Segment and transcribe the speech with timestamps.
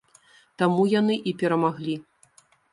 [0.61, 1.95] Таму яны і перамаглі.